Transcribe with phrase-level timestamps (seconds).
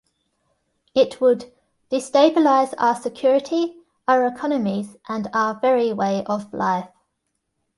[0.95, 1.53] It would
[1.91, 6.89] "destabilize our security, our economies, and our very way of life".